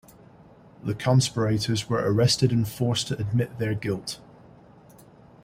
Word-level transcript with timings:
The 0.83 0.95
conspirators 0.95 1.87
were 1.87 1.99
arrested 1.99 2.51
and 2.51 2.67
forced 2.67 3.09
to 3.09 3.17
admit 3.19 3.59
their 3.59 3.75
guilt. 3.75 4.19